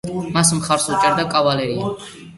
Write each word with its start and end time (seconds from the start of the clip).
მას 0.37 0.53
მხარს 0.61 0.87
უჭერდა 0.95 1.27
კავალერია. 1.37 1.91